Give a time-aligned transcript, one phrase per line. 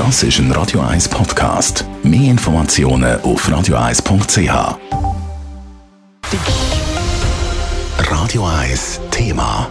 [0.00, 1.84] Das ist ein Radio 1 Podcast.
[2.02, 4.78] Mehr Informationen auf radio1.ch.
[8.10, 9.68] Radio 1 Thema.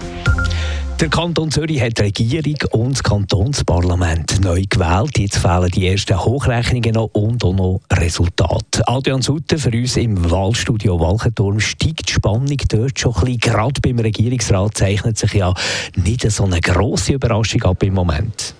[0.99, 5.17] Der Kanton Zürich hat die Regierung und das Kantonsparlament neu gewählt.
[5.17, 8.87] Jetzt fehlen die ersten Hochrechnungen noch und auch noch Resultate.
[8.87, 13.39] Adrian Sutter für uns im Wahlstudio Walchenturm steigt die Spannung dort schon ein bisschen.
[13.39, 15.55] Gerade beim Regierungsrat zeichnet sich ja
[15.95, 18.53] nicht so eine grosse Überraschung ab im Moment.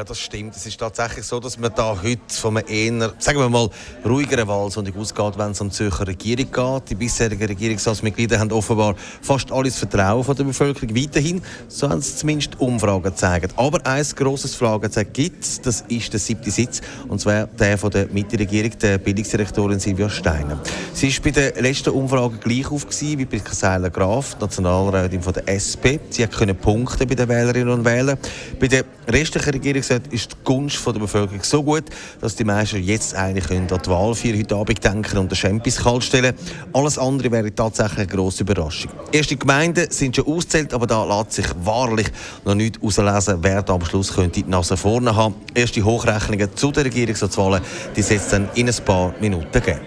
[0.00, 0.56] Ja, das stimmt.
[0.56, 2.66] Es ist tatsächlich so, dass man da heute von einem
[3.00, 3.68] eher, sagen wir mal,
[4.02, 6.88] ruhigeren Wahlsonntag ausgeht, wenn es um die Zürcher Regierung geht.
[6.88, 11.42] Die bisherigen Regierungsratsmitglieder haben offenbar fast alles Vertrauen von der Bevölkerung weiterhin.
[11.68, 13.52] So haben es zumindest Umfragen gezeigt.
[13.56, 17.90] Aber ein grosses Fragezeichen gibt es, das ist der siebte Sitz, und zwar der von
[17.90, 20.62] der Mitte-Regierung, der Bildungsdirektorin Silvia Steiner.
[20.94, 25.46] Sie ist bei der letzten Umfrage gleich auf wie bei Seiler Graf, Nationalrätin von der
[25.52, 26.00] SP.
[26.08, 28.16] Sie hat können bei den Wählerinnen und Wählern.
[28.58, 31.84] Bei der restlichen Regierung gesagt, ist die Gunst der Bevölkerung so gut,
[32.20, 35.82] dass die meisten jetzt eigentlich an die Wahl für heute Abend denken und den Champis
[35.82, 36.34] kalt stellen.
[36.72, 38.92] Alles andere wäre tatsächlich eine grosse Überraschung.
[39.12, 42.06] Erste Gemeinden sind schon auszählt, aber da lässt sich wahrlich
[42.44, 45.34] noch nicht herauslesen, wer da am Schluss könnte die Nase vorne haben.
[45.54, 47.62] Erste Hochrechnungen zu den Regierungsratswahlen,
[47.96, 49.80] die es dann in ein paar Minuten geben.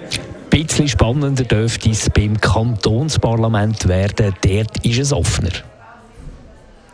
[0.51, 4.35] Ein bisschen spannender dürfte es beim Kantonsparlament werden.
[4.41, 5.72] Dort ist es offener.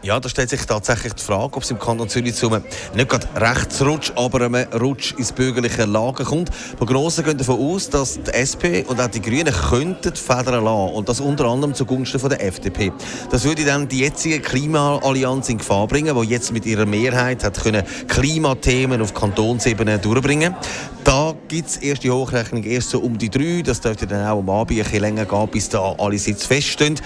[0.01, 2.63] Ja, da stellt sich tatsächlich die Frage, ob es im Kanton Zürich zu einem
[2.95, 6.51] nicht gerade Rechtsrutsch, aber einem Rutsch ins bürgerliche Lager kommt.
[6.77, 11.09] Prognosen gehen davon aus, dass die SP und auch die Grünen könnten Federn lassen und
[11.09, 12.93] das unter anderem zugunsten von der FDP.
[13.29, 17.59] Das würde dann die jetzige Klimaallianz in Gefahr bringen, die jetzt mit ihrer Mehrheit hat
[17.61, 20.55] können Klimathemen auf Kantonsebene durchbringen.
[21.03, 23.63] Da gibt es erste Hochrechnung erst so um die drei.
[23.65, 27.01] Das dürfte dann auch am Abend ein bisschen länger gehen, bis da alle Sitze feststehen.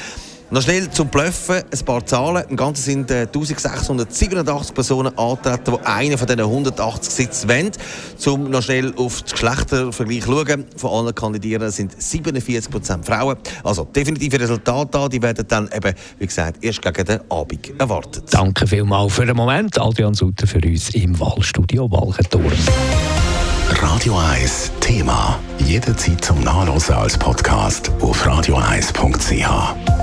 [0.53, 2.43] Noch schnell zum Bluffen, ein paar Zahlen.
[2.47, 7.71] Im Ganzen sind äh, 1687 Personen angetreten, die einen von diesen 180 Sitzen wollen.
[8.27, 13.37] Um noch schnell auf den Geschlechtervergleich zu schauen, von allen Kandidierenden sind 47 Prozent Frauen.
[13.63, 18.25] Also definitive Resultate da, die werden dann eben, wie gesagt, erst gegen den Abend erwartet.
[18.29, 19.81] Danke vielmals für den Moment.
[19.81, 22.53] Adrian Sutter für uns im Wahlstudio Walchenturm.
[23.81, 25.39] Radio 1 Thema.
[25.65, 30.02] Jederzeit zum Nachlesen als Podcast auf radio1.ch.